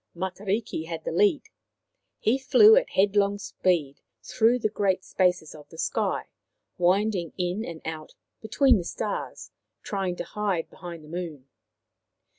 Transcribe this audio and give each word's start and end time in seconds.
Matariki 0.15 0.87
had 0.87 1.03
the 1.03 1.11
lead. 1.11 1.43
He 2.17 2.39
flew 2.39 2.75
at 2.75 2.89
headlong 2.89 3.37
speed 3.37 4.01
through 4.23 4.57
the 4.57 4.67
great 4.67 5.03
spaces 5.03 5.53
of 5.53 5.69
the 5.69 5.77
sky, 5.77 6.29
winding 6.79 7.33
in 7.37 7.63
and 7.63 7.83
out 7.85 8.15
between 8.41 8.77
the 8.79 8.83
stars, 8.83 9.51
trying 9.83 10.15
to 10.15 10.23
hide 10.23 10.71
be 10.71 10.77
hind 10.77 11.03
the 11.03 11.07
moon. 11.07 11.47